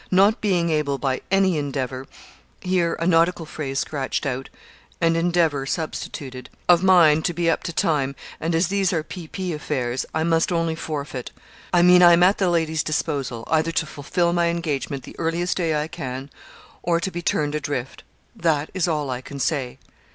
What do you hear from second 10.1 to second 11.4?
I must only forfeit.